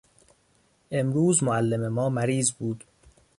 امروز 0.91 1.43
معلم 1.43 1.87
ما 1.87 2.09
مریض 2.09 2.51
بود. 2.51 2.83